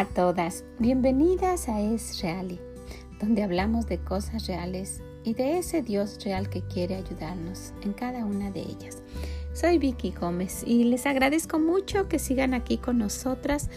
[0.00, 2.58] A todas, bienvenidas a Es Reali,
[3.20, 8.24] donde hablamos de cosas reales y de ese Dios real que quiere ayudarnos en cada
[8.24, 9.02] una de ellas.
[9.52, 13.68] Soy Vicky Gómez y les agradezco mucho que sigan aquí con nosotras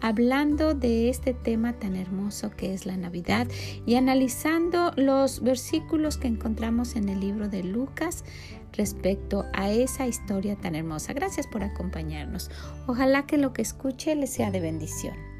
[0.00, 3.48] hablando de este tema tan hermoso que es la Navidad
[3.84, 8.24] y analizando los versículos que encontramos en el libro de Lucas
[8.72, 11.12] respecto a esa historia tan hermosa.
[11.12, 12.52] Gracias por acompañarnos.
[12.86, 15.31] Ojalá que lo que escuche les sea de bendición.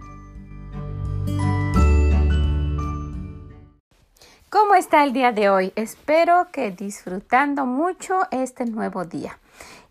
[4.73, 5.71] ¿Cómo está el día de hoy?
[5.77, 9.39] Espero que disfrutando mucho este nuevo día.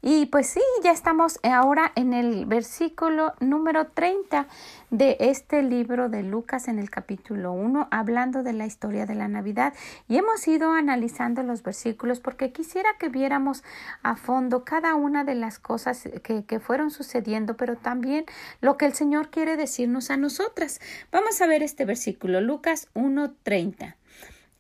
[0.02, 4.48] Y pues sí, ya estamos ahora en el versículo número 30
[4.90, 9.28] de este libro de Lucas en el capítulo 1, hablando de la historia de la
[9.28, 9.76] Navidad.
[10.08, 13.64] Y hemos ido analizando los versículos porque quisiera que viéramos
[14.02, 18.26] a fondo cada una de las cosas que, que fueron sucediendo, pero también
[18.62, 20.82] lo que el Señor quiere decirnos a nosotras.
[21.12, 23.94] Vamos a ver este versículo, Lucas 1.30.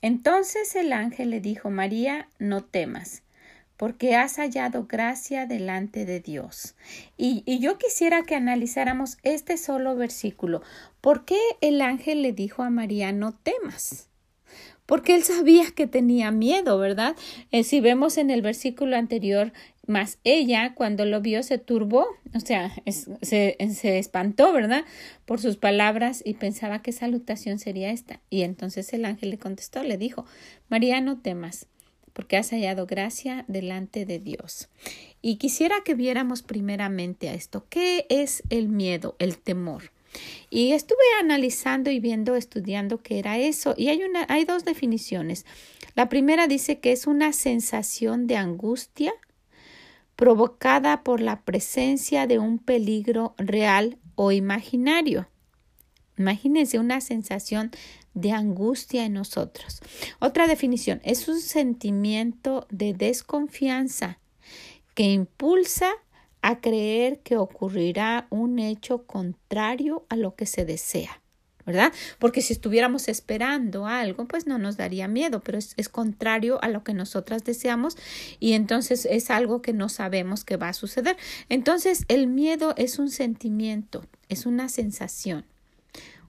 [0.02, 3.24] Entonces el ángel le dijo, María, no temas
[3.82, 6.76] porque has hallado gracia delante de Dios.
[7.18, 10.62] Y, yo quisiera que analizáramos este solo versículo.
[11.02, 14.08] ¿Por qué el ángel le dijo a María, no temas?
[14.86, 17.16] Porque él sabía que tenía miedo, ¿verdad?
[17.50, 19.52] Eh, si vemos en el versículo anterior,
[19.88, 24.86] más ella cuando lo vio se turbó, o sea, se, se, espantó, ¿verdad?
[25.26, 28.20] Por sus palabras y pensaba que salutación sería esta.
[28.30, 30.26] Y entonces el ángel le contestó, le dijo,
[30.70, 31.68] María, no temas,
[32.14, 34.70] porque has hallado gracia delante de Dios.
[35.22, 37.66] Y quisiera que viéramos primeramente a esto.
[37.70, 39.92] ¿Qué es el miedo, el temor?
[40.50, 43.74] Y estuve analizando y viendo, estudiando qué era eso.
[43.78, 45.46] Y hay, una, hay dos definiciones.
[45.96, 49.14] La primera dice que es una sensación de angustia
[50.22, 55.28] provocada por la presencia de un peligro real o imaginario.
[56.16, 57.72] Imagínense una sensación
[58.14, 59.81] de angustia en nosotros.
[60.20, 64.20] Otra definición es un sentimiento de desconfianza
[64.94, 65.92] que impulsa
[66.44, 71.21] a creer que ocurrirá un hecho contrario a lo que se desea.
[71.66, 71.94] ¿Verdad?
[72.20, 76.70] Porque si estuviéramos esperando algo, pues no nos daría miedo, pero es, es, contrario a
[76.70, 77.98] lo que nosotras deseamos
[78.40, 81.18] y entonces es algo que no sabemos que va a suceder.
[81.50, 85.46] Entonces el miedo es un sentimiento, es una sensación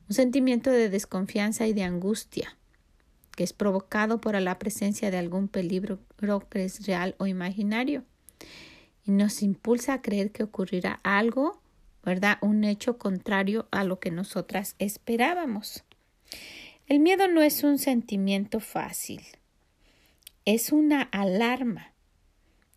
[0.08, 2.56] un sentimiento de desconfianza y de angustia
[3.34, 6.00] que es provocado por la presencia de algún peligro
[6.50, 8.04] que es real o imaginario
[9.06, 11.61] y nos impulsa a creer que ocurrirá algo,
[12.04, 12.38] ¿verdad?
[12.40, 15.84] Un hecho contrario a lo que nosotras esperábamos.
[16.86, 19.22] El miedo no es un sentimiento fácil,
[20.44, 21.92] es una alarma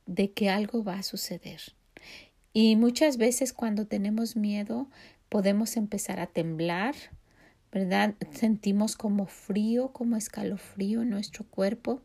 [0.05, 1.61] de que algo va a suceder.
[2.53, 4.87] Y muchas veces cuando tenemos miedo
[5.29, 6.95] podemos empezar a temblar,
[7.71, 8.15] ¿verdad?
[8.31, 12.01] Sentimos como frío, como escalofrío en nuestro cuerpo.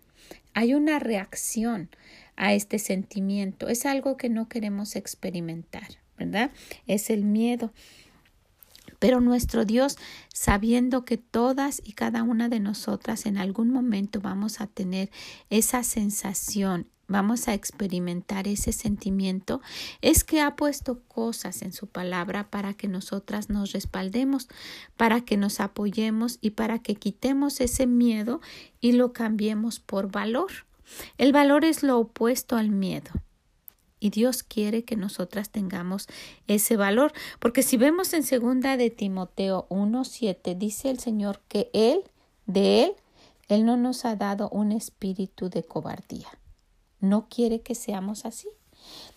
[0.52, 1.91] Hay una reacción
[2.34, 3.69] a este sentimiento.
[3.69, 6.53] Es algo que no queremos experimentar, ¿verdad?
[6.86, 7.72] Es el miedo.
[8.98, 9.97] Pero nuestro Dios,
[10.32, 15.10] sabiendo que todas y cada una de nosotras en algún momento vamos a tener
[15.48, 19.62] esa sensación, vamos a experimentar ese sentimiento,
[20.03, 24.48] es que ha puesto cosas en su palabra para que nosotras nos respaldemos,
[24.98, 28.42] para que nos apoyemos y para que quitemos ese miedo
[28.81, 30.50] y lo cambiemos por valor.
[31.16, 33.10] El valor es lo opuesto al miedo.
[34.00, 36.09] Y Dios quiere que nosotras tengamos
[36.49, 42.03] ese valor, porque si vemos en segunda de Timoteo 1:7 dice el Señor que él
[42.47, 42.93] de él
[43.49, 46.28] él no nos ha dado un espíritu de cobardía
[47.00, 48.49] no quiere que seamos así.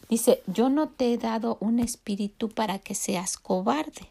[0.09, 4.09] Dice, yo no te he dado un espíritu para que seas cobarde.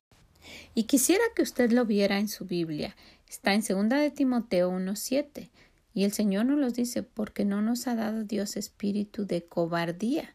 [0.74, 2.96] Y quisiera que usted lo viera en su Biblia.
[3.28, 5.50] Está en 2 de Timoteo 1.7.
[5.94, 10.34] Y el Señor nos los dice, porque no nos ha dado Dios espíritu de cobardía,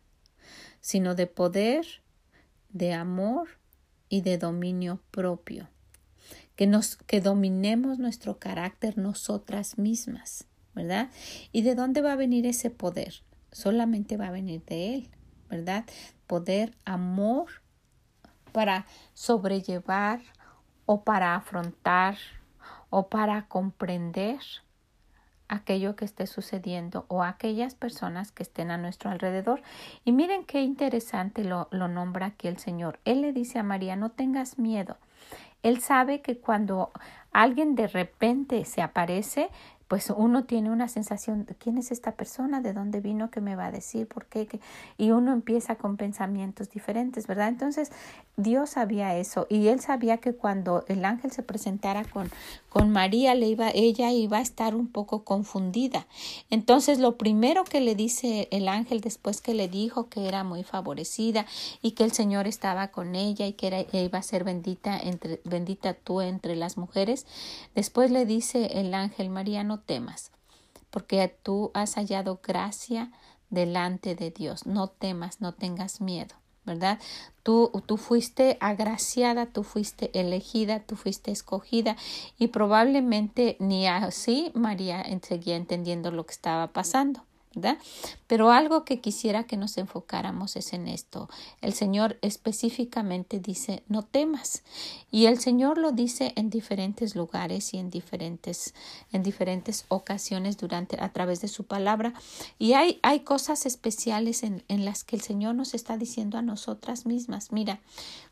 [0.81, 1.85] sino de poder,
[2.69, 3.50] de amor
[4.09, 5.69] y de dominio propio.
[6.56, 11.09] Que nos, que dominemos nuestro carácter nosotras mismas, ¿verdad?
[11.51, 13.21] ¿Y de dónde va a venir ese poder?
[13.51, 15.09] solamente va a venir de Él,
[15.50, 15.85] ¿verdad?
[16.27, 17.47] Poder, amor
[18.51, 20.21] para sobrellevar
[20.85, 22.18] o para afrontar
[22.89, 24.39] o para comprender
[25.47, 29.61] aquello que esté sucediendo o aquellas personas que estén a nuestro alrededor.
[30.05, 32.99] Y miren qué interesante lo, lo nombra aquí el Señor.
[33.05, 34.97] Él le dice a María, no tengas miedo.
[35.63, 36.91] Él sabe que cuando
[37.31, 39.49] alguien de repente se aparece,
[39.88, 42.62] pues uno tiene una sensación, ¿quién es esta persona?
[42.62, 43.31] ¿De dónde vino?
[43.31, 44.07] ¿Qué me va a decir?
[44.07, 44.48] ¿Por qué?
[44.98, 47.48] Y uno empieza con pensamientos diferentes, ¿verdad?
[47.48, 47.92] Entonces
[48.36, 52.30] Dios sabía eso y él sabía que cuando el ángel se presentara con,
[52.69, 56.06] con María, le iba, ella iba a estar un poco confundida.
[56.50, 60.63] Entonces lo primero que le dice el ángel después que le dijo que era muy
[60.63, 61.45] favorecida
[61.81, 65.42] y que el Señor estaba con ella y que era, iba a ser bendita, entre,
[65.45, 67.25] bendita tú entre las mujeres,
[67.74, 70.31] después le dice el ángel María, no temas,
[70.89, 73.12] porque tú has hallado gracia
[73.50, 74.65] delante de Dios.
[74.65, 76.35] No temas, no tengas miedo,
[76.65, 77.00] ¿verdad?
[77.44, 81.95] Tú, tú fuiste agraciada, tú fuiste elegida, tú fuiste escogida
[82.38, 87.26] y probablemente ni así María seguía entendiendo lo que estaba pasando.
[88.27, 91.30] Pero algo que quisiera que nos enfocáramos es en esto.
[91.62, 94.63] El Señor específicamente dice, no temas.
[95.12, 98.74] Y el Señor lo dice en diferentes lugares y en diferentes,
[99.12, 102.13] en diferentes ocasiones durante, a través de su palabra.
[102.59, 106.42] Y hay, hay cosas especiales en, en las que el Señor nos está diciendo a
[106.42, 107.51] nosotras mismas.
[107.51, 107.80] Mira,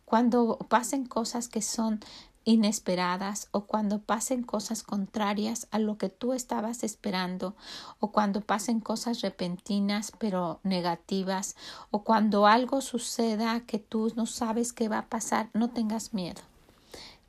[0.05, 1.99] cuando pasen cosas que son
[2.45, 7.55] inesperadas o cuando pasen cosas contrarias a lo que tú estabas esperando
[7.99, 11.55] o cuando pasen cosas repentinas pero negativas
[11.91, 16.41] o cuando algo suceda que tú no sabes qué va a pasar, no tengas miedo.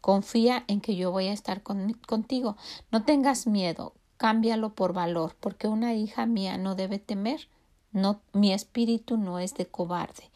[0.00, 2.56] Confía en que yo voy a estar contigo.
[2.92, 7.48] No tengas miedo, cámbialo por valor, porque una hija mía no debe temer.
[7.92, 10.30] No, mi espíritu no es de cobarde,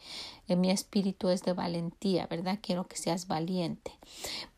[0.47, 2.57] eh, mi espíritu es de valentía, ¿verdad?
[2.59, 3.91] Quiero que seas valiente.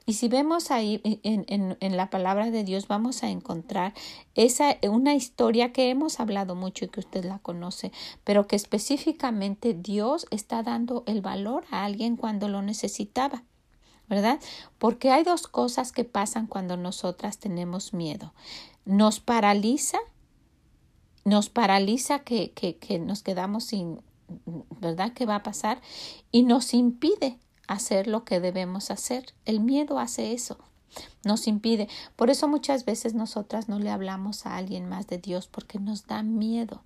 [0.05, 3.93] Y si vemos ahí en, en, en, la palabra de Dios, vamos a encontrar
[4.35, 7.93] esa, una historia que hemos hablado mucho y que usted la conoce,
[8.25, 13.43] pero que específicamente Dios está dando el valor a alguien cuando lo necesitaba.
[14.09, 14.39] ¿Verdad?
[14.77, 18.33] Porque hay dos cosas que pasan cuando nosotras tenemos miedo.
[18.83, 19.97] Nos paraliza,
[21.23, 24.01] nos paraliza que, que, que nos quedamos sin,
[24.81, 25.13] ¿verdad?
[25.13, 25.81] ¿Qué va a pasar?
[26.31, 29.33] Y nos impide hacer lo que debemos hacer.
[29.45, 30.57] El miedo hace eso,
[31.23, 31.87] nos impide.
[32.15, 36.05] Por eso muchas veces nosotras no le hablamos a alguien más de Dios porque nos
[36.05, 36.83] da miedo.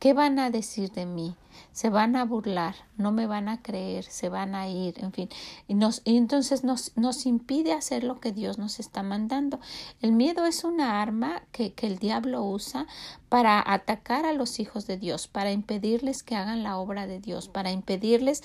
[0.00, 1.34] ¿Qué van a decir de mí?
[1.72, 5.28] Se van a burlar, no me van a creer, se van a ir, en fin.
[5.68, 9.60] Y, nos, y entonces nos, nos impide hacer lo que Dios nos está mandando.
[10.00, 12.86] El miedo es una arma que, que el diablo usa
[13.28, 17.48] para atacar a los hijos de Dios, para impedirles que hagan la obra de Dios,
[17.48, 18.42] para impedirles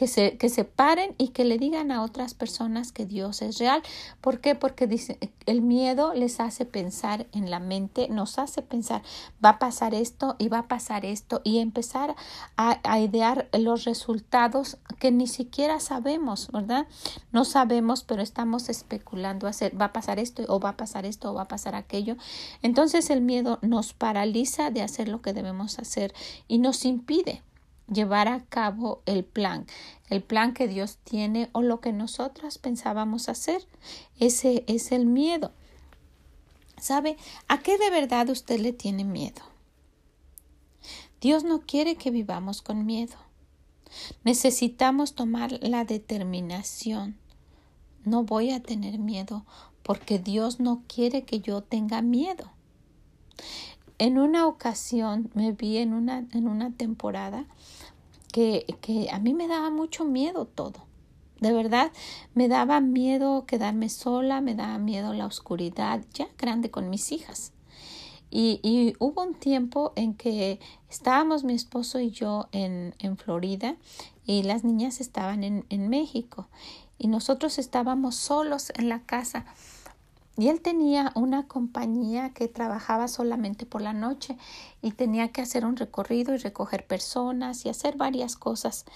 [0.00, 3.58] que se, que se paren y que le digan a otras personas que Dios es
[3.58, 3.82] real.
[4.22, 4.54] ¿Por qué?
[4.54, 9.02] Porque dice, el miedo les hace pensar en la mente, nos hace pensar,
[9.44, 12.16] va a pasar esto y va a pasar esto y empezar
[12.56, 16.86] a, a idear los resultados que ni siquiera sabemos, ¿verdad?
[17.30, 21.30] No sabemos, pero estamos especulando hacer, va a pasar esto o va a pasar esto
[21.30, 22.16] o va a pasar aquello.
[22.62, 26.14] Entonces el miedo nos paraliza de hacer lo que debemos hacer
[26.48, 27.42] y nos impide
[27.92, 29.66] llevar a cabo el plan,
[30.08, 33.66] el plan que Dios tiene o lo que nosotras pensábamos hacer.
[34.18, 35.52] Ese es el miedo.
[36.80, 37.16] ¿Sabe
[37.48, 39.42] a qué de verdad usted le tiene miedo?
[41.20, 43.16] Dios no quiere que vivamos con miedo.
[44.24, 47.18] Necesitamos tomar la determinación.
[48.04, 49.44] No voy a tener miedo
[49.82, 52.50] porque Dios no quiere que yo tenga miedo.
[54.00, 57.44] En una ocasión me vi en una, en una temporada
[58.32, 60.86] que, que a mí me daba mucho miedo todo.
[61.38, 61.92] De verdad,
[62.32, 67.52] me daba miedo quedarme sola, me daba miedo la oscuridad, ya grande con mis hijas.
[68.30, 73.76] Y, y, hubo un tiempo en que estábamos mi esposo y yo en, en Florida
[74.24, 76.48] y las niñas estaban en, en México
[76.96, 79.44] y nosotros estábamos solos en la casa
[80.40, 84.38] y él tenía una compañía que trabajaba solamente por la noche
[84.80, 88.86] y tenía que hacer un recorrido y recoger personas y hacer varias cosas.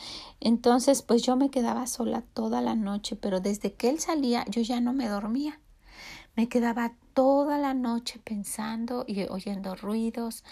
[0.41, 4.63] Entonces, pues yo me quedaba sola toda la noche, pero desde que él salía yo
[4.63, 5.61] ya no me dormía.
[6.35, 10.45] Me quedaba toda la noche pensando y oyendo ruidos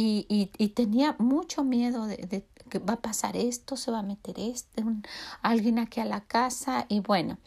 [0.00, 4.84] y, tenía mucho miedo de, que va a pasar esto, se va a meter este,
[5.42, 7.38] alguien aquí a la casa y bueno,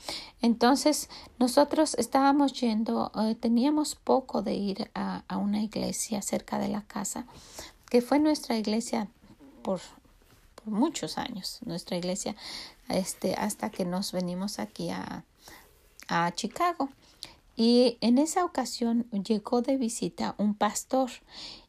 [0.41, 6.67] entonces nosotros estábamos yendo, eh, teníamos poco de ir a, a, una iglesia cerca de
[6.67, 7.25] la casa,
[7.89, 9.07] que fue nuestra iglesia
[9.61, 9.79] por,
[10.55, 12.35] por muchos años, nuestra iglesia,
[12.89, 15.23] este, hasta que nos venimos aquí a,
[16.09, 16.89] a Chicago.
[17.55, 21.11] Y en esa ocasión llegó de visita un pastor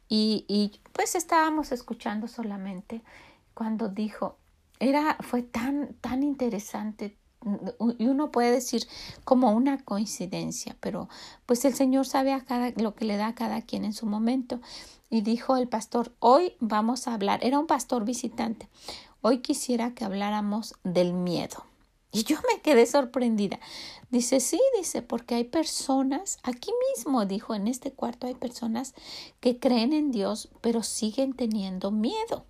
[0.09, 3.03] y, y pues estábamos escuchando solamente
[3.55, 4.37] cuando dijo,
[4.79, 7.17] era, fue tan, tan interesante
[7.99, 8.87] y uno puede decir
[9.25, 11.09] como una coincidencia, pero
[11.47, 14.07] pues el Señor sabe a cada, lo que le da a cada quien en su
[14.07, 14.61] momento.
[15.11, 18.69] Y dijo el pastor, hoy vamos a hablar, era un pastor visitante,
[19.21, 21.65] hoy quisiera que habláramos del miedo.
[22.13, 23.59] Y yo me quedé sorprendida.
[24.11, 28.95] Dice, sí, dice, porque hay personas, aquí mismo dijo, en este cuarto hay personas
[29.41, 32.45] que creen en Dios, pero siguen teniendo miedo.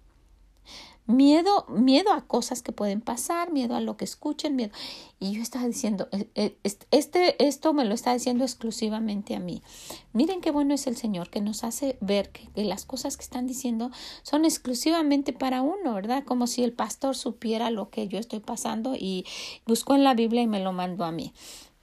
[1.07, 4.73] Miedo, miedo a cosas que pueden pasar, miedo a lo que escuchen, miedo.
[5.19, 6.57] Y yo estaba diciendo, e, e,
[6.93, 9.63] este, esto me lo está diciendo exclusivamente a mí.
[10.13, 13.25] Miren qué bueno es el Señor que nos hace ver que, que las cosas que
[13.25, 13.91] están diciendo
[14.23, 16.25] son exclusivamente para uno, ¿verdad?
[16.25, 19.27] Como si el pastor supiera lo que yo estoy pasando y
[19.67, 21.33] buscó en la Biblia y me lo mandó a mí.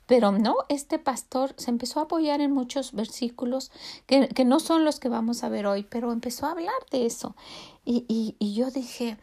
[0.10, 3.72] Pero no, este pastor se empezó a apoyar en muchos versículos
[4.08, 7.06] que, que, no son los que vamos a ver hoy, pero empezó a hablar de
[7.06, 7.36] eso.
[7.92, 9.18] Y, y, yo dije,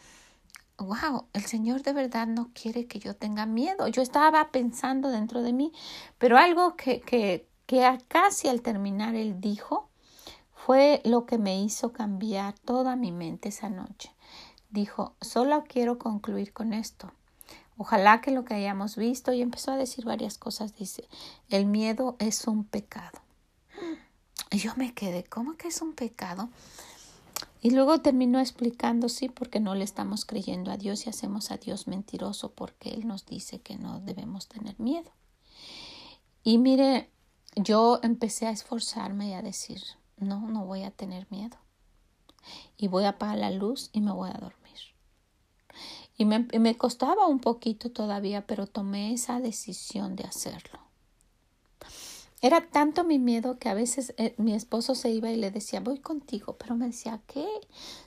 [0.76, 3.86] wow, el Señor de verdad no quiere que yo tenga miedo.
[3.86, 5.72] Yo estaba pensando dentro de mí,
[6.18, 9.88] pero algo que, que, que casi al terminar él dijo
[10.50, 14.12] fue lo que me hizo cambiar toda mi mente esa noche.
[14.68, 17.12] Dijo, solo quiero concluir con esto.
[17.76, 20.74] Ojalá que lo que hayamos visto y empezó a decir varias cosas.
[20.74, 21.06] Dice,
[21.50, 23.20] el miedo es un pecado.
[24.50, 26.48] Y yo me quedé, ¿cómo que es un pecado?
[27.66, 31.56] Y luego terminó explicando, sí, porque no le estamos creyendo a Dios y hacemos a
[31.56, 35.10] Dios mentiroso porque Él nos dice que no debemos tener miedo.
[36.44, 37.10] Y mire,
[37.56, 39.82] yo empecé a esforzarme y a decir,
[40.16, 41.56] no, no voy a tener miedo.
[42.76, 44.78] Y voy a apagar la luz y me voy a dormir.
[46.16, 50.85] Y me, me costaba un poquito todavía, pero tomé esa decisión de hacerlo.
[52.46, 55.80] Era tanto mi miedo que a veces eh, mi esposo se iba y le decía,
[55.80, 57.44] voy contigo, pero me decía, ¿qué?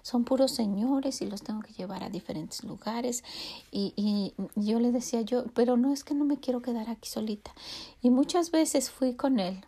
[0.02, 3.26] Son puros señores y los tengo que llevar a diferentes lugares.
[3.70, 7.10] Y, y, yo le decía, yo, pero no es que no me quiero quedar aquí
[7.10, 7.54] solita.
[8.02, 9.60] Y muchas veces fui con él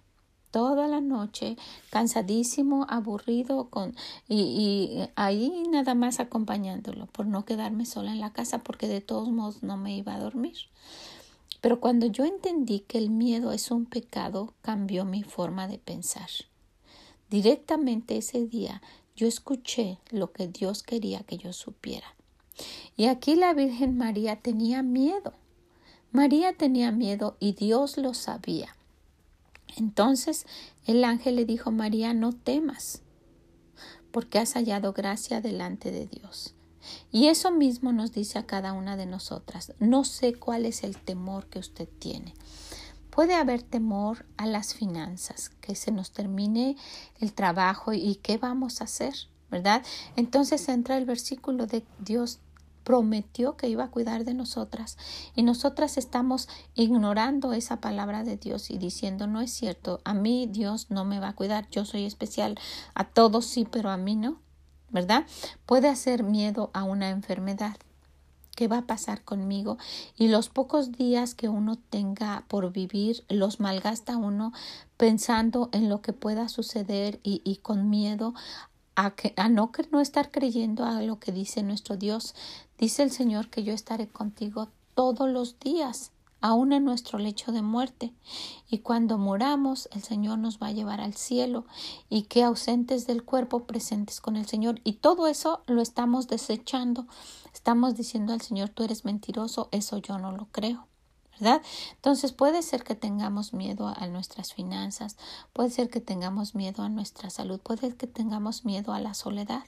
[0.51, 1.57] toda la noche,
[1.89, 3.93] cansadísimo, aburrido, con,
[4.29, 9.01] y, y, ahí nada más acompañándolo, por no quedarme sola en la casa, porque de
[9.01, 10.55] todos modos no me iba a dormir.
[11.61, 16.29] Pero cuando yo entendí que el miedo es un pecado, cambió mi forma de pensar.
[17.29, 18.81] Directamente ese día
[19.15, 22.15] yo escuché lo que Dios quería que yo supiera.
[22.97, 25.33] Y aquí la Virgen María tenía miedo.
[26.11, 28.75] María tenía miedo y Dios lo sabía.
[29.77, 30.45] Entonces
[30.85, 33.03] el ángel le dijo María, no temas,
[34.11, 36.55] porque has hallado gracia delante de Dios.
[37.11, 39.73] Y eso mismo nos dice a cada una de nosotras.
[39.79, 42.33] No sé cuál es el temor que usted tiene.
[43.09, 46.77] Puede haber temor a las finanzas, que se nos termine
[47.19, 49.13] el trabajo y qué vamos a hacer,
[49.49, 49.83] ¿verdad?
[50.15, 52.39] Entonces entra el versículo de Dios
[52.83, 54.97] prometió que iba a cuidar de nosotras
[55.35, 60.47] y nosotras estamos ignorando esa palabra de Dios y diciendo no es cierto, a mí
[60.49, 62.57] Dios no me va a cuidar, yo soy especial,
[62.93, 64.39] a todos sí, pero a mí no,
[64.91, 65.25] ¿verdad?
[65.65, 67.77] Puede hacer miedo a una enfermedad.
[68.55, 69.77] ¿Qué va a pasar conmigo?
[70.17, 74.51] Y los pocos días que uno tenga por vivir los malgasta uno
[74.97, 78.35] pensando en lo que pueda suceder y, con miedo
[78.95, 82.35] a, que, a no, no estar creyendo a lo que dice nuestro Dios.
[82.77, 87.61] Dice el Señor que yo estaré contigo todos los días, aun en nuestro lecho de
[87.61, 88.13] muerte.
[88.69, 91.65] Y cuando moramos, el Señor nos va a llevar al cielo
[92.09, 94.81] y que ausentes del cuerpo, presentes con el Señor.
[94.83, 97.07] Y todo eso lo estamos desechando.
[97.53, 100.87] Estamos diciendo al Señor, tú eres mentiroso, eso yo no lo creo.
[101.39, 101.61] ¿verdad?
[101.93, 105.17] Entonces puede ser que tengamos miedo a nuestras finanzas,
[105.53, 109.13] puede ser que tengamos miedo a nuestra salud, puede ser que tengamos miedo a la
[109.13, 109.63] soledad.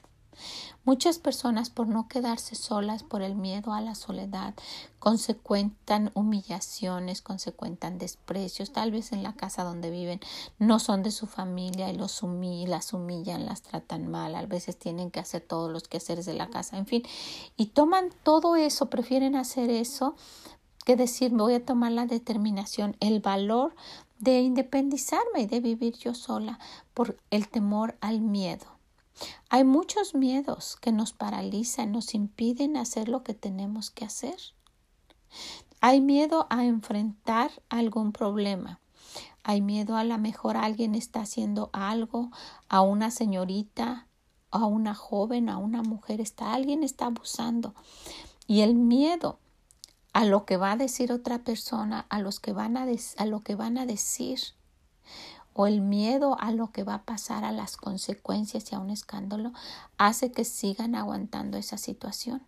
[0.84, 4.54] Muchas personas por no quedarse solas por el miedo a la soledad
[4.98, 10.20] consecuentan humillaciones, consecuentan desprecios, tal vez en la casa donde viven
[10.58, 14.78] no son de su familia y los humillan, las humillan, las tratan mal, a veces
[14.78, 17.02] tienen que hacer todos los quehaceres de la casa, en fin,
[17.56, 20.14] y toman todo eso, prefieren hacer eso
[20.84, 23.74] que decir, voy a tomar la determinación, el valor
[24.18, 26.58] de independizarme y de vivir yo sola
[26.92, 28.73] por el temor al miedo.
[29.48, 34.36] Hay muchos miedos que nos paralizan, nos impiden hacer lo que tenemos que hacer.
[35.80, 38.80] Hay miedo a enfrentar algún problema.
[39.42, 42.30] Hay miedo a lo mejor alguien está haciendo algo,
[42.68, 44.08] a una señorita,
[44.50, 47.74] a una joven, a una mujer, está alguien está abusando.
[48.46, 49.38] Y el miedo
[50.12, 53.40] a lo que va a decir otra persona, a los que van a, a lo
[53.40, 54.40] que van a decir
[55.54, 58.90] o el miedo a lo que va a pasar a las consecuencias y a un
[58.90, 59.52] escándalo
[59.96, 62.42] hace que sigan aguantando esa situación.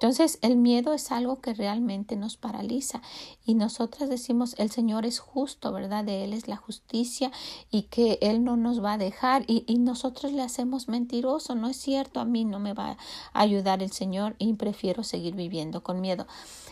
[0.00, 3.02] Entonces el miedo es algo que realmente nos paraliza
[3.44, 6.04] y nosotras decimos el Señor es justo, ¿verdad?
[6.04, 7.30] De Él es la justicia
[7.70, 11.68] y que Él no nos va a dejar y, y nosotros le hacemos mentiroso, no
[11.68, 12.96] es cierto, a mí no me va a
[13.34, 16.26] ayudar el Señor y prefiero seguir viviendo con miedo.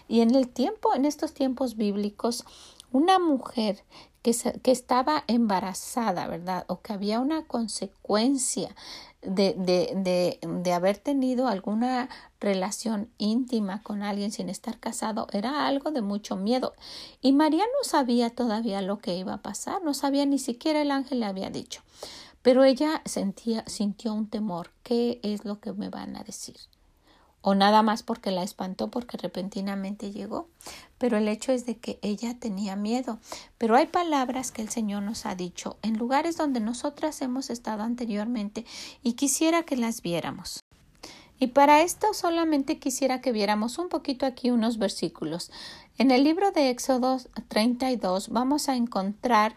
[0.09, 2.47] Y en el tiempo, en estos tiempos bíblicos,
[2.93, 3.85] una mujer
[4.23, 6.65] que, que, estaba embarazada, ¿verdad?
[6.69, 8.75] O que había una consecuencia
[9.23, 12.09] de, de, de, de, haber tenido alguna
[12.41, 16.75] relación íntima con alguien sin estar casado era algo de mucho miedo.
[17.21, 20.91] Y María no sabía todavía lo que iba a pasar, no sabía ni siquiera el
[20.91, 21.83] ángel le había dicho.
[22.43, 24.71] Pero ella sentía, sintió un temor.
[24.83, 26.57] ¿Qué es lo que me van a decir?
[27.41, 30.49] O nada más porque la espantó porque repentinamente llegó,
[30.99, 33.19] pero el hecho es de que ella tenía miedo.
[33.59, 37.83] Pero hay palabras que el Señor nos ha dicho en lugares donde nosotras hemos estado
[37.83, 38.65] anteriormente
[39.03, 40.61] y quisiera que las viéramos.
[41.41, 45.53] Y para esto solamente quisiera que viéramos un poquito aquí unos versículos.
[45.97, 47.19] En el libro de Éxodo
[47.49, 49.55] 32 vamos a encontrar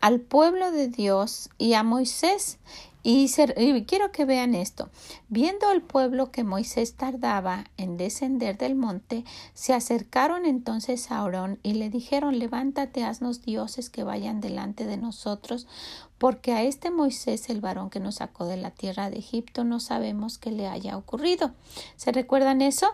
[0.00, 2.58] al pueblo de Dios y a Moisés
[3.08, 4.90] y, quiero que vean esto.
[5.28, 11.60] Viendo el pueblo que Moisés tardaba en descender del monte, se acercaron entonces a Aarón
[11.62, 15.68] y le dijeron Levántate, haznos dioses que vayan delante de nosotros,
[16.18, 19.78] porque a este Moisés, el varón que nos sacó de la tierra de Egipto, no
[19.78, 21.52] sabemos qué le haya ocurrido.
[21.94, 22.88] ¿Se recuerdan eso?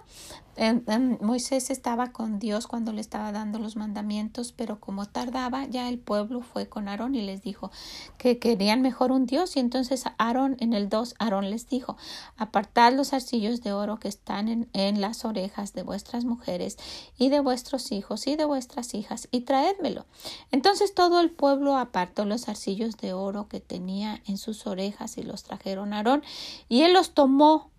[1.20, 5.98] Moisés estaba con Dios cuando le estaba dando los mandamientos, pero como tardaba, ya el
[5.98, 7.70] pueblo fue con Aarón y les dijo
[8.18, 9.56] que querían mejor un Dios.
[9.56, 11.96] Y entonces Aarón, en el 2, Aarón les dijo,
[12.36, 16.76] apartad los arcillos de oro que están en, en las orejas de vuestras mujeres
[17.16, 20.04] y de vuestros hijos y de vuestras hijas y traédmelo.
[20.50, 25.22] Entonces todo el pueblo apartó los arcillos de oro que tenía en sus orejas y
[25.22, 26.22] los trajeron a Aarón
[26.68, 27.71] y él los tomó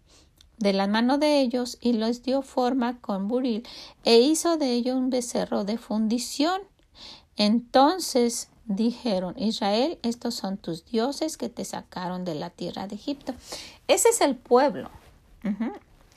[0.58, 3.68] de la mano de ellos y los dio forma con buril
[4.06, 6.62] e hizo de ellos un becerro de fundición.
[7.36, 13.34] Entonces dijeron Israel, estos son tus dioses que te sacaron de la tierra de Egipto.
[13.88, 14.89] Ese es el pueblo,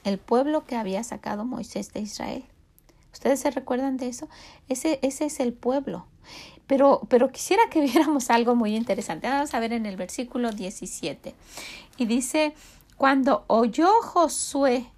[0.04, 2.44] el pueblo que había sacado Moisés de Israel.
[3.12, 4.28] ¿Ustedes se recuerdan de eso?
[4.68, 6.06] Ese, ese es el pueblo.
[6.66, 9.28] Pero, pero quisiera que viéramos algo muy interesante.
[9.28, 11.34] Vamos a ver en el versículo 17.
[11.96, 12.54] Y dice,
[12.96, 14.90] cuando oyó Josué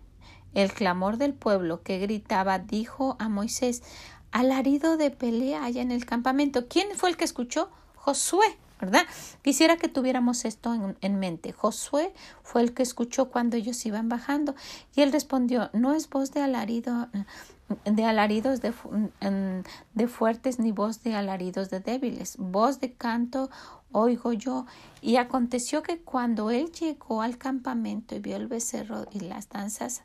[0.55, 3.83] el clamor del pueblo que gritaba, dijo a Moisés,
[4.31, 6.69] alarido de pelea allá en el campamento.
[6.69, 7.71] ¿Quién fue el que escuchó?
[7.97, 8.47] Josué,
[8.81, 9.03] ¿verdad?
[9.43, 11.53] Quisiera que tuviéramos esto en, mente.
[11.53, 14.55] Josué fue el que escuchó cuando ellos iban bajando
[14.95, 17.09] y él respondió, no es voz de alarido
[17.85, 18.73] de alaridos de,
[19.95, 23.51] de fuertes ni voz de alaridos de débiles, voz de canto
[23.93, 24.67] oigo yo.
[25.01, 30.03] Y aconteció que cuando él llegó al campamento y vio el becerro y las danzas,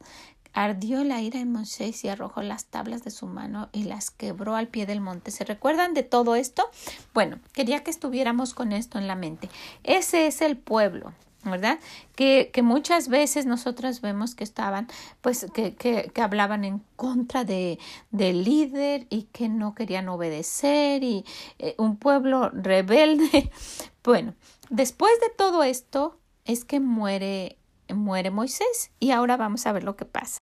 [0.54, 4.56] ardió la ira en Moisés y arrojó las tablas de su mano y las quebró
[4.56, 5.32] al pie del monte.
[5.32, 6.69] ¿Se recuerdan de todo esto?
[7.13, 9.49] Bueno, quería que estuviéramos con esto en la mente.
[9.84, 11.13] Ese es el pueblo.
[11.43, 11.79] ¿Verdad?
[12.15, 14.88] Que, que muchas veces nosotras vemos que estaban,
[15.21, 17.79] pues, que, que, que hablaban en contra de,
[18.12, 21.25] del líder y que no querían obedecer y
[21.60, 23.51] eh, un pueblo rebelde.
[24.03, 24.34] Bueno,
[24.69, 29.95] después de todo esto es que muere, muere Moisés y ahora vamos a ver lo
[29.95, 30.39] que pasa.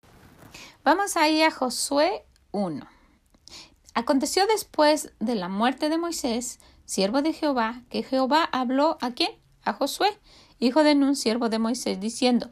[0.84, 2.86] Vamos ahí a Josué 1.
[3.94, 9.30] Aconteció después de la muerte de Moisés, siervo de Jehová, que Jehová habló a quién?
[9.64, 10.08] A Josué
[10.58, 12.50] hijo de un siervo de Moisés, diciendo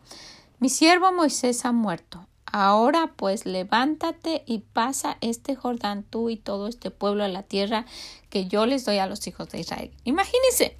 [0.58, 2.26] Mi siervo Moisés ha muerto.
[2.46, 7.84] Ahora pues levántate y pasa este Jordán tú y todo este pueblo a la tierra
[8.30, 9.90] que yo les doy a los hijos de Israel.
[10.04, 10.76] Imagínense,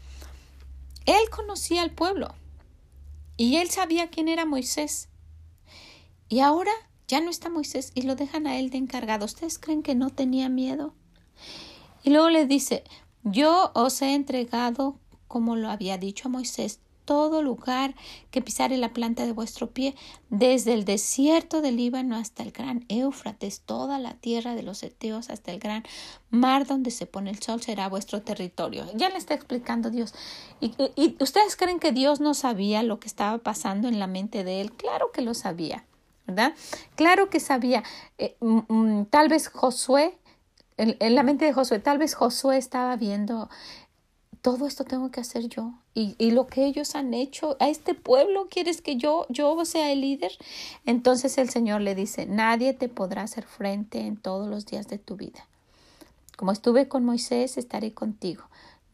[1.07, 2.35] él conocía al pueblo
[3.37, 5.09] y él sabía quién era Moisés.
[6.29, 6.71] Y ahora
[7.09, 9.25] ya no está Moisés y lo dejan a él de encargado.
[9.25, 10.95] ¿Ustedes creen que no tenía miedo?
[12.03, 12.85] Y luego le dice,
[13.23, 17.95] yo os he entregado, como lo había dicho a Moisés, todo lugar
[18.31, 19.95] que pisare la planta de vuestro pie,
[20.31, 25.31] desde el desierto del Líbano hasta el gran Éufrates, toda la tierra de los Eteos
[25.31, 25.85] hasta el gran
[26.31, 28.87] mar donde se pone el sol será vuestro territorio.
[28.95, 30.15] Ya le está explicando Dios.
[30.61, 30.75] ¿Y,
[31.21, 34.73] ustedes creen que Dios no sabía lo que estaba pasando en la mente de él?
[34.73, 35.85] Claro que lo sabía,
[36.27, 36.55] ¿verdad?
[36.97, 37.83] Claro que sabía.
[38.19, 40.19] Eh, mm, mm, tal vez Josué,
[40.77, 43.49] en la mente de Josué, tal vez Josué estaba viendo
[44.45, 45.73] todo esto tengo que hacer yo.
[45.95, 49.91] Y, y, lo que ellos han hecho a este pueblo, ¿quieres que yo, yo sea
[49.91, 50.33] el líder?
[50.85, 54.99] Entonces el Señor le dice, nadie te podrá hacer frente en todos los días de
[54.99, 55.47] tu vida.
[56.37, 58.45] Como estuve con Moisés, estaré contigo.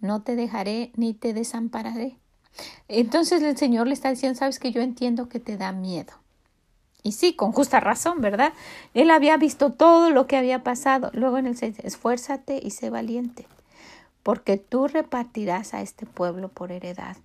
[0.01, 2.17] No te dejaré ni te desampararé.
[2.87, 6.13] Entonces el Señor le está diciendo, sabes que yo entiendo que te da miedo.
[7.03, 8.53] Y sí, con justa razón, ¿verdad?
[8.95, 11.11] Él había visto todo lo que había pasado.
[11.13, 13.49] Luego en el 6, esfuérzate y sé valiente,
[14.23, 17.17] porque tú repartirás a este pueblo por heredad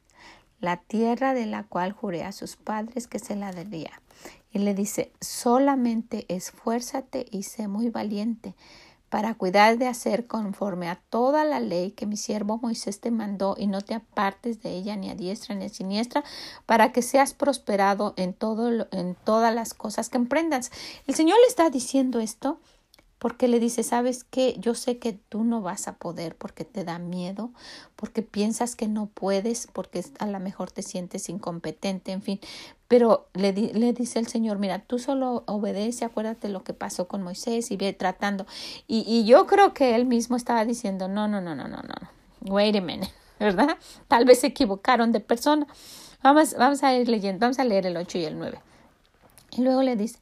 [0.61, 4.01] la tierra de la cual juré a sus padres que se la daría.
[4.51, 8.55] Y le dice, solamente esfuérzate y sé muy valiente
[9.09, 13.55] para cuidar de hacer conforme a toda la ley que mi siervo Moisés te mandó
[13.57, 16.23] y no te apartes de ella ni a diestra ni a siniestra
[16.65, 20.71] para que seas prosperado en todo en todas las cosas que emprendas.
[21.05, 22.59] El Señor le está diciendo esto
[23.25, 26.83] porque le dice, sabes qué, yo sé que tú no vas a poder porque te
[26.83, 27.49] da miedo,
[27.95, 32.39] porque piensas que no puedes, porque a lo mejor te sientes incompetente, en fin.
[32.87, 37.23] Pero le, le dice el Señor, mira, tú solo obedece, acuérdate lo que pasó con
[37.23, 38.45] Moisés y ve tratando.
[38.87, 42.53] Y, y yo creo que él mismo estaba diciendo, no, no, no, no, no, no,
[42.53, 43.79] wait a minute, ¿verdad?
[44.07, 45.65] Tal vez se equivocaron de persona.
[46.21, 48.59] Vamos, vamos a ir leyendo, vamos a leer el 8 y el 9.
[49.57, 50.19] Y luego le dice,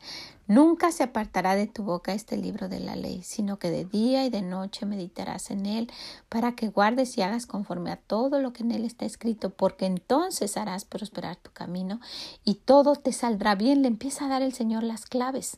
[0.47, 4.25] Nunca se apartará de tu boca este libro de la ley, sino que de día
[4.25, 5.91] y de noche meditarás en él,
[6.29, 9.86] para que guardes y hagas conforme a todo lo que en él está escrito, porque
[9.86, 12.01] entonces harás prosperar tu camino
[12.43, 13.82] y todo te saldrá bien.
[13.82, 15.58] Le empieza a dar el Señor las claves.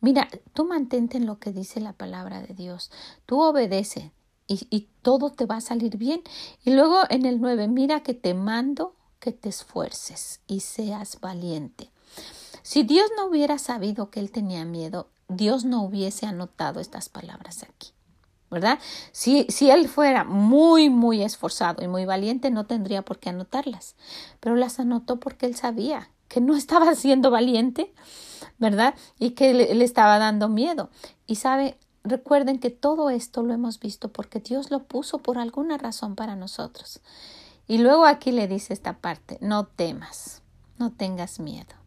[0.00, 2.90] Mira, tú mantente en lo que dice la palabra de Dios,
[3.26, 4.12] tú obedece
[4.46, 6.22] y, todo te va a salir bien.
[6.64, 11.90] Y luego en el 9, mira que te mando que te esfuerces y seas valiente.
[12.64, 17.62] Si Dios no hubiera sabido que él tenía miedo, Dios no hubiese anotado estas palabras
[17.62, 17.92] aquí.
[18.50, 18.78] ¿Verdad?
[19.12, 23.96] Si, si él fuera muy, muy esforzado y muy valiente, no tendría por qué anotarlas.
[24.40, 27.92] Pero las anotó porque él sabía que no estaba siendo valiente,
[28.56, 28.94] ¿verdad?
[29.18, 30.88] Y que le, le estaba dando miedo.
[31.26, 35.76] Y sabe, recuerden que todo esto lo hemos visto porque Dios lo puso por alguna
[35.76, 37.02] razón para nosotros.
[37.68, 40.40] Y luego aquí le dice esta parte, no temas,
[40.78, 41.83] no tengas miedo.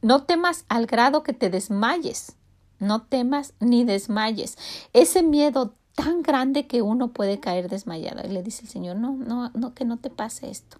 [0.00, 2.36] No temas al grado que te desmayes.
[2.78, 4.56] No temas ni desmayes.
[4.92, 8.24] Ese miedo tan grande que uno puede caer desmayado.
[8.24, 10.78] Y le dice el Señor, no, no, no, que no te pase esto.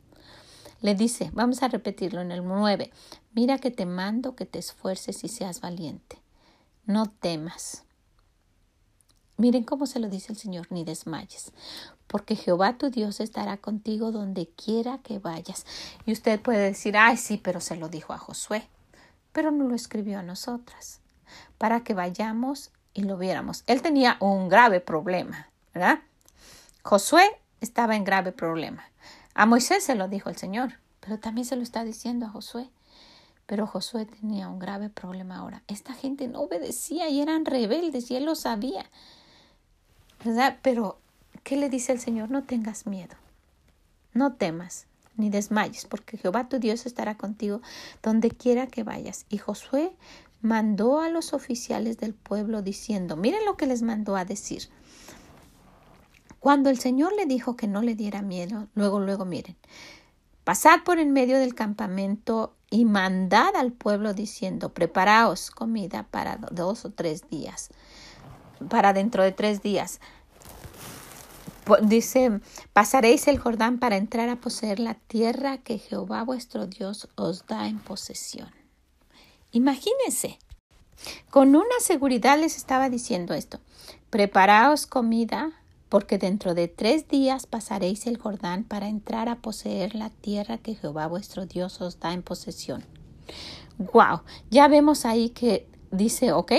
[0.81, 2.93] Le dice, vamos a repetirlo en el 9,
[3.35, 6.23] mira que te mando que te esfuerces y seas valiente.
[6.87, 7.83] No temas.
[9.37, 11.53] Miren cómo se lo dice el Señor, ni desmayes,
[12.07, 15.67] porque Jehová tu Dios estará contigo donde quiera que vayas.
[16.07, 18.69] Y usted puede decir, ay, sí, pero se lo dijo a Josué
[19.39, 20.99] pero no lo escribió a nosotras,
[21.59, 23.63] para que vayamos y lo viéramos.
[23.69, 26.01] Él tenía un grave problema, ¿verdad?
[26.83, 27.23] Josué
[27.61, 28.83] estaba en grave problema.
[29.35, 32.69] A Moisés se lo dijo el Señor, pero también se lo está diciendo a Josué.
[33.47, 35.63] Pero Josué tenía un grave problema ahora.
[35.69, 38.87] Esta gente no obedecía y eran rebeldes y él lo sabía.
[40.25, 40.59] ¿Verdad?
[40.63, 40.99] Pero,
[41.45, 42.29] ¿qué le dice el Señor?
[42.33, 43.15] No tengas miedo.
[44.13, 47.61] No temas ni desmayes, porque Jehová tu Dios estará contigo
[48.03, 49.27] donde quiera que vayas.
[49.29, 49.95] Y Josué
[50.41, 54.69] mandó a los oficiales del pueblo diciendo, miren lo que les mandó a decir.
[56.41, 59.57] Cuando el Señor le dijo que no le diera miedo, luego, luego miren,
[60.45, 66.85] pasad por en medio del campamento y mandad al pueblo diciendo, preparaos comida para dos
[66.85, 67.71] o tres días,
[68.69, 70.01] para dentro de tres días
[71.83, 72.41] dice,
[72.73, 77.69] pasaréis el Jordán para entrar a poseer la tierra que Jehová vuestro Dios os da
[77.69, 78.51] en posesión.
[79.53, 80.39] Imagínense,
[81.31, 83.61] con una seguridad les estaba diciendo esto,
[84.11, 85.53] preparaos comida,
[85.89, 90.75] porque dentro de tres días pasaréis el Jordán para entrar a poseer la tierra que
[90.75, 92.85] Jehová vuestro Dios os da en posesión.
[93.79, 96.53] Wow, ya vemos ahí que dice, ok,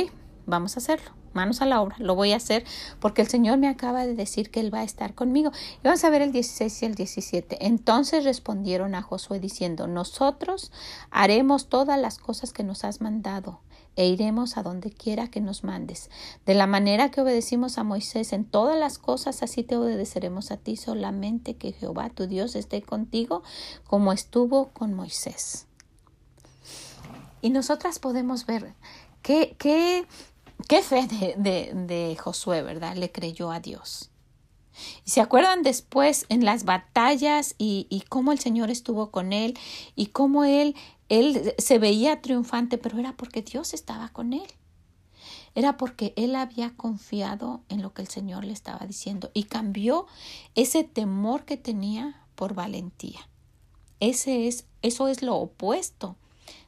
[0.45, 2.65] vamos a hacerlo manos a la obra, lo voy a hacer
[2.99, 5.51] porque el Señor me acaba de decir que Él va a estar conmigo.
[5.81, 7.65] Y vamos a ver el 16 y el 17.
[7.65, 10.71] Entonces respondieron a Josué diciendo, nosotros
[11.11, 13.61] haremos todas las cosas que nos has mandado
[13.95, 16.09] e iremos a donde quiera que nos mandes.
[16.45, 20.57] De la manera que obedecimos a Moisés en todas las cosas, así te obedeceremos a
[20.57, 23.43] ti, solamente que Jehová tu Dios esté contigo
[23.87, 25.67] como estuvo con Moisés.
[27.41, 28.73] Y nosotras podemos ver
[29.21, 30.05] qué, qué
[30.67, 32.95] Qué fe de, de, Josué, ¿verdad?
[32.95, 34.11] Le creyó a Dios.
[35.05, 39.57] Y se acuerdan después en las batallas y, y, cómo el Señor estuvo con él
[39.95, 40.75] y cómo él,
[41.09, 44.47] él se veía triunfante, pero era porque Dios estaba con él.
[45.55, 50.05] Era porque él había confiado en lo que el Señor le estaba diciendo y cambió
[50.55, 53.19] ese temor que tenía por valentía.
[53.99, 56.15] Ese es, eso es lo opuesto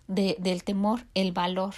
[0.08, 1.76] del temor, el valor.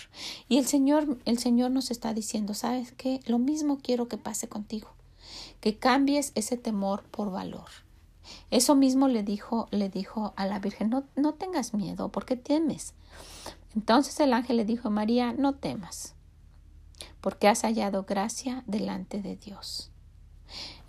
[0.47, 3.19] Y el Señor, el Señor nos está diciendo, ¿sabes qué?
[3.25, 4.89] Lo mismo quiero que pase contigo,
[5.61, 7.69] que cambies ese temor por valor.
[8.51, 12.93] Eso mismo le dijo, le dijo a la Virgen, no, no tengas miedo, porque temes.
[13.75, 16.15] Entonces el ángel le dijo a María, no temas,
[17.21, 19.89] porque has hallado gracia delante de Dios.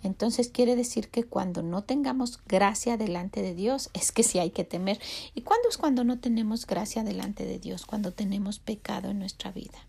[0.05, 4.51] Entonces quiere decir que cuando no tengamos gracia delante de Dios, es que sí hay
[4.51, 4.99] que temer.
[5.33, 7.85] ¿Y cuándo es cuando no tenemos gracia delante de Dios?
[7.85, 9.79] Cuando tenemos pecado en nuestra vida.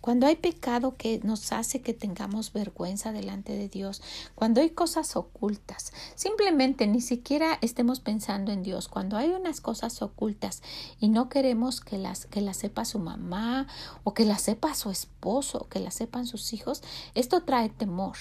[0.00, 4.02] Cuando hay pecado que nos hace que tengamos vergüenza delante de Dios,
[4.36, 10.00] cuando hay cosas ocultas, simplemente ni siquiera estemos pensando en Dios, cuando hay unas cosas
[10.02, 10.62] ocultas
[11.00, 13.66] y no queremos que las, que las sepa su mamá
[14.04, 16.82] o que las sepa su esposo o que las sepan sus hijos,
[17.14, 18.16] esto trae temor.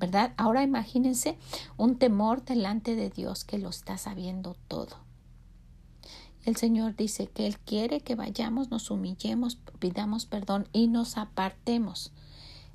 [0.00, 0.32] ¿Verdad?
[0.38, 1.36] Ahora imagínense
[1.76, 4.96] un temor delante de Dios que lo está sabiendo todo.
[6.46, 12.12] El Señor dice que Él quiere que vayamos, nos humillemos, pidamos perdón y nos apartemos.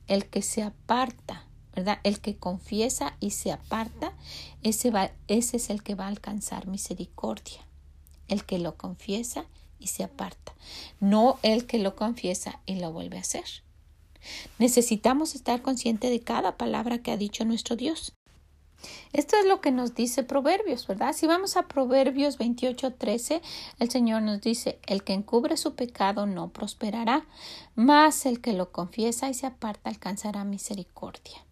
[0.06, 1.98] El que se aparta, ¿verdad?
[2.04, 4.14] El que confiesa y se aparta,
[4.62, 4.92] ese,
[5.28, 7.66] es el que va a alcanzar misericordia.
[8.28, 9.46] El que lo confiesa
[9.80, 10.54] y se aparta,
[11.00, 13.65] no el que lo confiesa y lo vuelve a hacer.
[14.60, 18.14] Necesitamos estar consciente de cada palabra que ha dicho nuestro Dios.
[19.14, 21.14] Esto es lo que nos dice Proverbios, ¿verdad?
[21.14, 23.42] Si vamos a Proverbios 28:13,
[23.80, 27.26] el Señor nos dice, el que encubre su pecado no prosperará,
[27.76, 31.46] mas el que lo confiesa y se aparta alcanzará misericordia.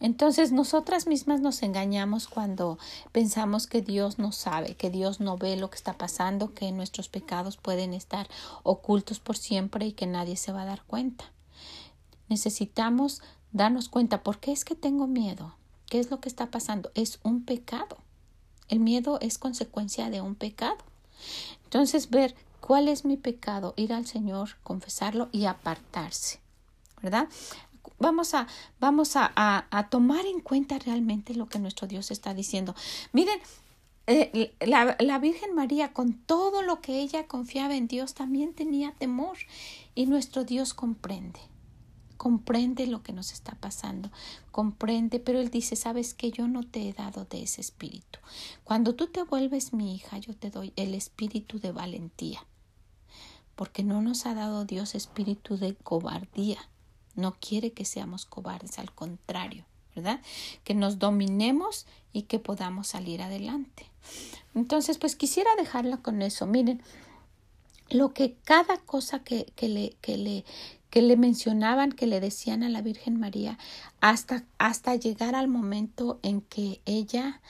[0.00, 2.78] Entonces nosotras mismas nos engañamos cuando
[3.12, 7.08] pensamos que Dios no sabe, que Dios no ve lo que está pasando, que nuestros
[7.08, 8.28] pecados pueden estar
[8.64, 11.33] ocultos por siempre y que nadie se va a dar cuenta.
[12.28, 15.54] Necesitamos darnos cuenta, ¿por qué es que tengo miedo?
[15.86, 16.90] ¿Qué es lo que está pasando?
[16.94, 17.98] Es un pecado.
[18.68, 20.78] El miedo es consecuencia de un pecado.
[21.64, 26.40] Entonces, ver cuál es mi pecado, ir al Señor, confesarlo y apartarse.
[27.02, 27.28] ¿Verdad?
[27.98, 28.48] Vamos a,
[28.80, 32.74] vamos a, tomar en cuenta realmente lo que nuestro Dios está diciendo.
[33.12, 33.38] Miren,
[34.06, 38.92] eh, la, la, Virgen María, con todo lo que ella confiaba en Dios, también tenía
[38.92, 39.36] temor
[39.94, 41.40] y nuestro Dios comprende
[42.24, 44.10] comprende lo que nos está pasando,
[44.50, 48.18] comprende, pero él dice, sabes que yo no te he dado de ese espíritu.
[48.64, 52.46] Cuando tú te vuelves mi hija, yo te doy el espíritu de valentía,
[53.56, 56.66] porque no nos ha dado Dios espíritu de cobardía,
[57.14, 60.22] no quiere que seamos cobardes, al contrario, ¿verdad?
[60.64, 61.84] Que nos dominemos
[62.14, 63.84] y que podamos salir adelante.
[64.54, 66.46] Entonces, pues quisiera dejarla con eso.
[66.46, 66.80] Miren,
[67.90, 70.44] lo que cada cosa que, que, le, que, le,
[70.94, 73.58] que le mencionaban, que le decían a la Virgen María,
[74.00, 77.40] hasta, hasta llegar al momento en que ella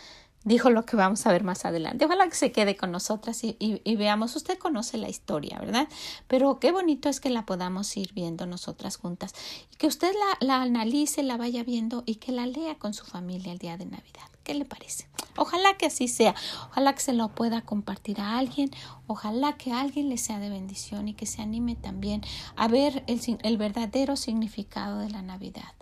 [0.45, 2.07] dijo lo que vamos a ver más adelante.
[2.07, 5.89] Ojalá que se quede con nosotras y, y, veamos, usted conoce la historia, ¿verdad?
[6.27, 9.35] Pero qué bonito es que la podamos ir viendo nosotras juntas
[9.71, 13.05] y que usted la, la analice, la vaya viendo y que la lea con su
[13.05, 14.34] familia el día de Navidad.
[14.45, 15.09] ¿Qué le parece?
[15.37, 16.35] Ojalá que así sea.
[16.71, 18.71] Ojalá que se lo pueda compartir a alguien.
[19.07, 22.23] Ojalá que alguien le sea de bendición y que se anime también
[22.55, 25.75] a ver el, el verdadero significado de la Navidad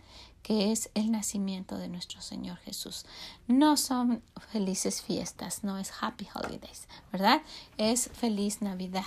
[0.43, 3.07] que es el nacimiento de nuestro Señor Jesús.
[3.47, 7.43] No son felices fiestas, no es happy holidays, ¿verdad?
[7.79, 9.05] Es feliz Navidad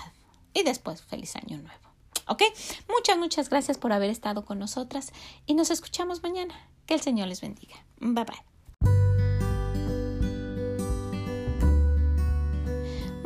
[0.54, 1.86] y después feliz año nuevo.
[2.28, 2.42] ¿Ok?
[2.90, 5.12] Muchas, muchas gracias por haber estado con nosotras
[5.46, 6.56] y nos escuchamos mañana.
[6.86, 7.76] Que el Señor les bendiga.
[8.00, 8.55] Bye bye.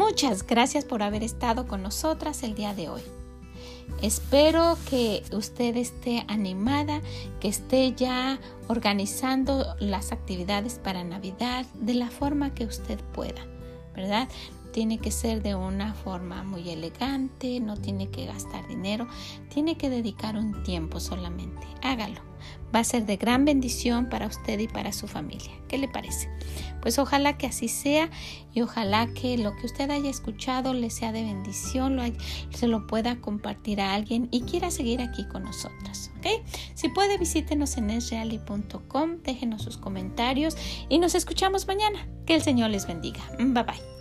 [0.09, 3.03] Muchas gracias por haber estado con nosotras el día de hoy.
[4.01, 6.99] Espero que usted esté animada,
[7.39, 13.45] que esté ya organizando las actividades para Navidad de la forma que usted pueda,
[13.95, 14.27] ¿verdad?
[14.73, 19.07] Tiene que ser de una forma muy elegante, no tiene que gastar dinero,
[19.53, 21.67] tiene que dedicar un tiempo solamente.
[21.83, 22.28] Hágalo
[22.73, 25.51] va a ser de gran bendición para usted y para su familia.
[25.67, 26.29] ¿Qué le parece?
[26.81, 28.09] Pues ojalá que así sea
[28.53, 32.03] y ojalá que lo que usted haya escuchado le sea de bendición, lo
[32.51, 36.11] se lo pueda compartir a alguien y quiera seguir aquí con nosotras.
[36.17, 36.27] ¿ok?
[36.73, 40.55] Si puede, visítenos en esreali.com, déjenos sus comentarios
[40.89, 42.07] y nos escuchamos mañana.
[42.25, 43.21] Que el Señor les bendiga.
[43.37, 43.98] Bye bye.